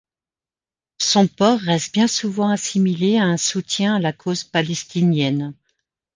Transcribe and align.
Son 0.97 1.27
port 1.27 1.59
reste 1.59 1.93
bien 1.93 2.07
souvent 2.07 2.49
assimilé 2.49 3.19
à 3.19 3.25
un 3.25 3.37
soutien 3.37 3.97
à 3.97 3.99
la 3.99 4.13
cause 4.13 4.43
palestinienne. 4.43 5.53